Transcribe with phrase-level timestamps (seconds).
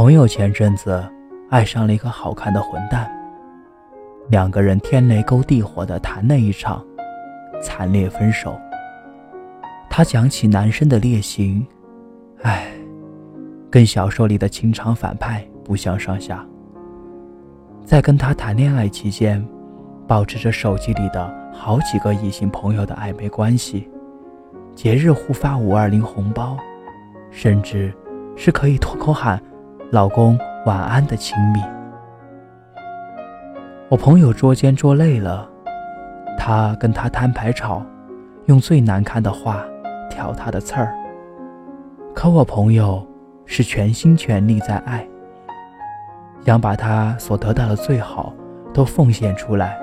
[0.00, 1.06] 朋友前阵子
[1.50, 3.06] 爱上了一个好看的混蛋，
[4.30, 6.82] 两个人天雷勾地火的谈了一场，
[7.62, 8.58] 惨烈分手。
[9.90, 11.66] 他讲起男生的劣行，
[12.40, 12.72] 唉，
[13.68, 16.42] 跟小说里的情场反派不相上下。
[17.84, 19.46] 在跟他谈恋爱期间，
[20.08, 23.86] 保持着手机里的好几个异性朋友的暧昧关系，
[24.74, 26.56] 节日互发五二零红包，
[27.30, 27.92] 甚至
[28.34, 29.38] 是可以脱口喊。
[29.92, 31.60] 老公晚安的亲密，
[33.88, 35.50] 我朋友捉奸捉累了，
[36.38, 37.84] 他跟他摊牌吵，
[38.44, 39.64] 用最难看的话
[40.08, 40.94] 挑他的刺儿。
[42.14, 43.04] 可我朋友
[43.46, 45.04] 是全心全力在爱，
[46.46, 48.32] 想把他所得到的最好
[48.72, 49.76] 都奉献出来。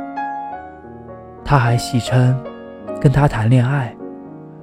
[1.44, 2.42] 他还戏称，
[3.02, 3.94] 跟他谈恋爱，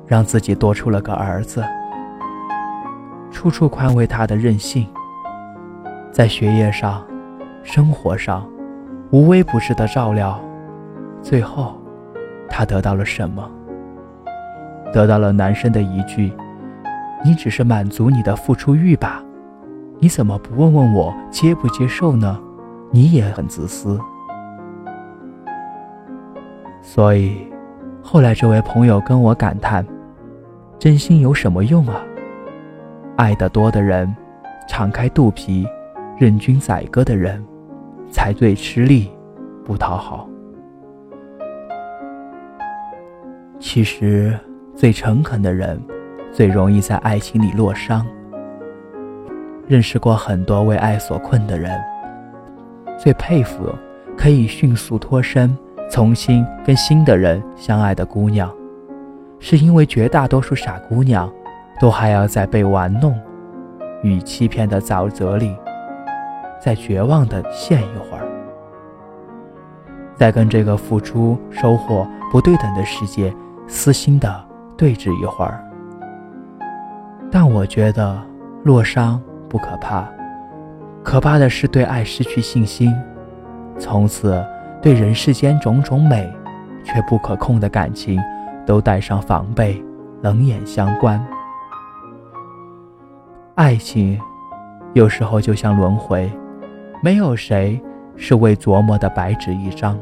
[0.06, 1.62] 让自己多出了个儿子，
[3.30, 4.88] 处处宽慰他的任性。
[6.14, 7.04] 在学业上、
[7.64, 8.48] 生活上，
[9.10, 10.40] 无微不至的照料，
[11.20, 11.74] 最后，
[12.48, 13.50] 他得到了什么？
[14.92, 16.32] 得到了男生的一句
[17.24, 19.20] ：“你只是满足你的付出欲吧？
[19.98, 22.38] 你怎么不问问我接不接受呢？
[22.92, 23.98] 你也很自私。”
[26.80, 27.52] 所以，
[28.00, 29.84] 后来这位朋友跟我感叹
[30.78, 32.00] ：“真心有什么用啊？
[33.16, 34.14] 爱得多的人，
[34.68, 35.66] 敞开肚皮。”
[36.16, 37.44] 任君宰割的人，
[38.08, 39.10] 才最吃力，
[39.64, 40.28] 不讨好。
[43.58, 44.38] 其实，
[44.76, 45.82] 最诚恳的人，
[46.30, 48.06] 最容易在爱情里落伤。
[49.66, 51.80] 认识过很多为爱所困的人，
[52.96, 53.74] 最佩服
[54.16, 55.56] 可以迅速脱身，
[55.90, 58.54] 重新跟新的人相爱的姑娘，
[59.40, 61.32] 是因为绝大多数傻姑娘，
[61.80, 63.18] 都还要在被玩弄
[64.02, 65.56] 与欺骗的沼泽里。
[66.64, 68.26] 在绝望的陷一会儿，
[70.16, 73.30] 再跟这个付出收获不对等的世界
[73.66, 74.42] 撕心的
[74.74, 75.62] 对峙一会儿。
[77.30, 78.18] 但我觉得
[78.62, 80.08] 落伤不可怕，
[81.02, 82.90] 可怕的是对爱失去信心，
[83.78, 84.42] 从此
[84.80, 86.32] 对人世间种种美
[86.82, 88.18] 却不可控的感情
[88.64, 89.84] 都带上防备，
[90.22, 91.22] 冷眼相观。
[93.54, 94.18] 爱情
[94.94, 96.32] 有时候就像轮回。
[97.04, 97.78] 没有谁
[98.16, 99.94] 是未琢磨的白纸一张，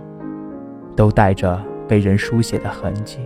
[0.95, 3.19] 都带着被人书写的痕迹。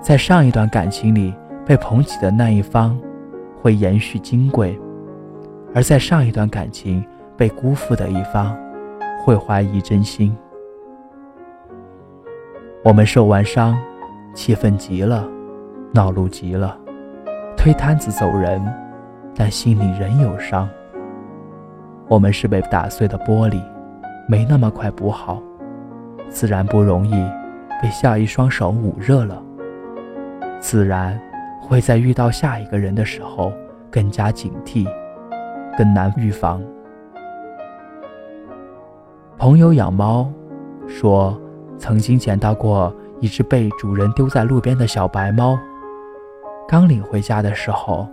[0.00, 1.34] 在上一段感情里
[1.66, 2.96] 被捧起的那一方，
[3.60, 4.78] 会延续金贵；
[5.74, 7.04] 而在上一段感情
[7.36, 8.56] 被辜负的一方，
[9.24, 10.32] 会怀疑真心。
[12.84, 13.76] 我们受完伤，
[14.32, 15.28] 气愤极了，
[15.90, 16.78] 恼怒极了，
[17.56, 18.64] 推摊子走人，
[19.34, 20.68] 但心里仍有伤。
[22.10, 23.62] 我们是被打碎的玻璃，
[24.26, 25.40] 没那么快补好，
[26.28, 27.12] 自然不容易
[27.80, 29.40] 被下一双手捂热了，
[30.58, 31.16] 自然
[31.62, 33.52] 会在遇到下一个人的时候
[33.92, 34.88] 更加警惕，
[35.78, 36.60] 更难预防。
[39.38, 40.28] 朋友养猫，
[40.88, 41.40] 说
[41.78, 45.56] 曾经捡到过一只被主人丢在路边的小白猫，
[46.66, 48.04] 刚领回家的时候，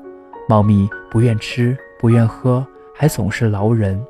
[0.47, 2.63] 猫咪不愿吃，不愿喝。
[2.99, 4.03] 还总是劳人，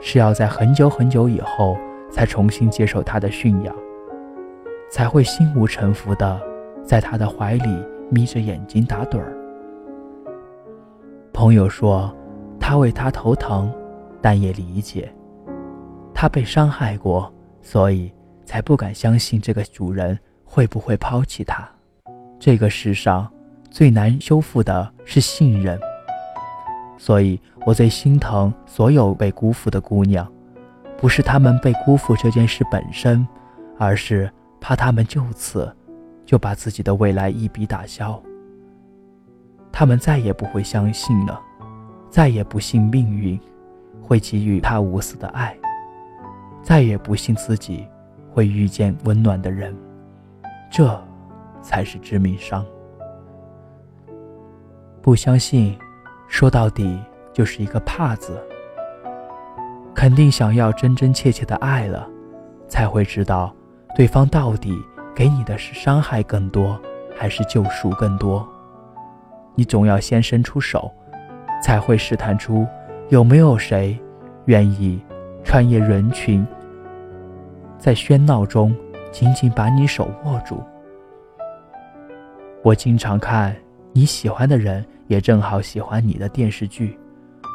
[0.00, 1.76] 是要在很久很久以后
[2.08, 3.74] 才重新接受他的驯养，
[4.88, 6.40] 才会心无城府的
[6.84, 9.36] 在他的怀里眯着眼睛打盹儿。
[11.32, 12.14] 朋友说，
[12.60, 13.68] 他为他头疼，
[14.22, 15.12] 但也理解，
[16.14, 18.12] 他被伤害过，所以
[18.44, 21.68] 才不敢相信这个主人会不会抛弃他。
[22.38, 23.28] 这个世上
[23.68, 25.76] 最难修复的是信任。
[27.02, 30.30] 所以，我最心疼所有被辜负的姑娘，
[30.98, 33.26] 不是她们被辜负这件事本身，
[33.78, 34.30] 而是
[34.60, 35.74] 怕她们就此
[36.26, 38.22] 就把自己的未来一笔打消。
[39.72, 41.40] 她们再也不会相信了，
[42.10, 43.40] 再也不信命运
[44.02, 45.56] 会给予她无私的爱，
[46.62, 47.86] 再也不信自己
[48.30, 49.74] 会遇见温暖的人，
[50.70, 51.02] 这
[51.62, 52.62] 才是致命伤。
[55.00, 55.74] 不相信。
[56.30, 56.98] 说到底
[57.32, 58.40] 就是一个怕字。
[59.92, 62.08] 肯定想要真真切切的爱了，
[62.68, 63.54] 才会知道
[63.96, 64.72] 对方到底
[65.14, 66.80] 给你的是伤害更多，
[67.14, 68.48] 还是救赎更多。
[69.56, 70.90] 你总要先伸出手，
[71.62, 72.64] 才会试探出
[73.08, 73.98] 有没有谁
[74.44, 75.02] 愿意
[75.44, 76.46] 穿越人群，
[77.76, 78.74] 在喧闹中
[79.10, 80.62] 紧紧把你手握住。
[82.62, 83.54] 我经常看
[83.92, 84.84] 你喜欢的人。
[85.10, 86.96] 也正好喜欢你的电视剧，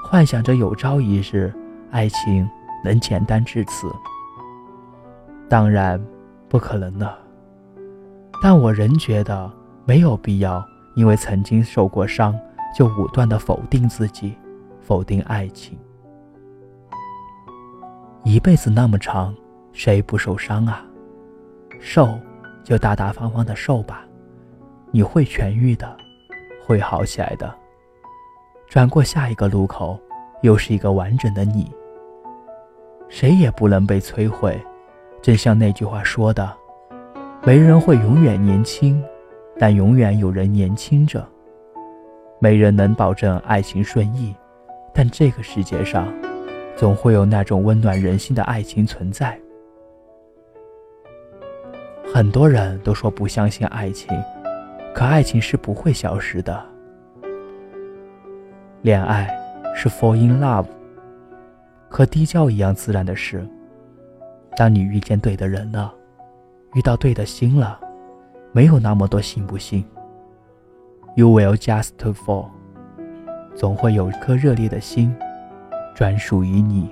[0.03, 1.53] 幻想着有朝一日
[1.89, 2.45] 爱情
[2.83, 3.87] 能简单至此。
[5.47, 5.97] 当然，
[6.49, 7.17] 不可能的。
[8.43, 9.49] 但我仍觉得
[9.85, 10.61] 没有必要，
[10.97, 12.38] 因为曾经受过伤，
[12.77, 14.35] 就武断的否定自己，
[14.81, 15.77] 否定爱情。
[18.25, 19.33] 一辈子那么长，
[19.71, 20.85] 谁不受伤啊？
[21.79, 22.19] 受，
[22.65, 24.05] 就大大方方的受吧，
[24.91, 25.95] 你会痊愈的，
[26.65, 27.53] 会好起来的。
[28.67, 30.00] 转过下一个路口，
[30.41, 31.71] 又是一个完整的你。
[33.07, 34.59] 谁也不能被摧毁，
[35.21, 36.51] 正像那句话说的
[37.45, 39.03] ：“没人会永远年轻，
[39.59, 41.25] 但永远有人年轻着。
[42.39, 44.35] 没人能保证爱情顺意，
[44.94, 46.07] 但这个世界上……”
[46.75, 49.39] 总会有那种温暖人心的爱情存在。
[52.13, 54.09] 很多人都说不相信爱情，
[54.95, 56.65] 可爱情是不会消失的。
[58.81, 59.27] 恋爱
[59.75, 60.65] 是 fall in love，
[61.89, 63.45] 和地窖一样自然的事。
[64.56, 65.94] 当你遇见对的人了，
[66.75, 67.77] 遇到对的心了，
[68.53, 69.86] 没有那么多信不信。
[71.18, 72.48] You will just fall，
[73.53, 75.13] 总会有一颗热烈的心。
[75.94, 76.89] 专属于你。